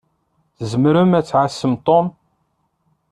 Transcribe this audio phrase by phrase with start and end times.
[0.57, 2.07] Tzemṛem ad tɛassem Tom?